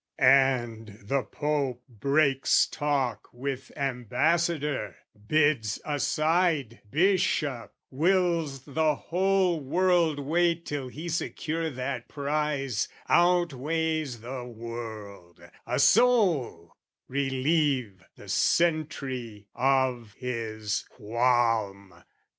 And 0.17 0.97
the 1.03 1.21
Pope 1.21 1.83
breaks 1.87 2.65
talk 2.65 3.27
with 3.31 3.71
ambassador, 3.77 4.95
Bids 5.27 5.79
aside 5.85 6.81
bishop, 6.89 7.71
wills 7.91 8.63
the 8.65 8.95
whole 8.95 9.59
world 9.59 10.17
wait 10.17 10.65
Till 10.65 10.87
he 10.87 11.07
secure 11.07 11.69
that 11.69 12.07
prize, 12.07 12.87
outweighs 13.09 14.21
the 14.21 14.43
world, 14.43 15.39
A 15.67 15.77
soul, 15.77 16.73
relieve 17.07 18.03
the 18.15 18.27
sentry 18.27 19.49
of 19.53 20.13
his 20.17 20.83
qualm! 20.89 22.03